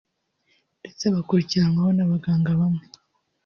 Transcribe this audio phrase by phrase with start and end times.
[0.79, 2.83] ndetse bakurikiranwa n’abaganga bamwe